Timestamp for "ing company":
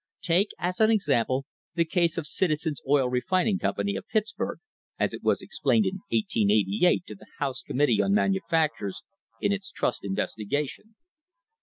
3.47-3.95